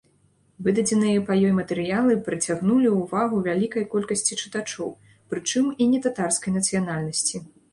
[0.67, 4.89] Выдадзеныя па ёй матэрыялы прыцягнулі ўвагу вялікай колькасці чытачоў,
[5.35, 7.37] прычым і нетатарскай нацыянальнасці.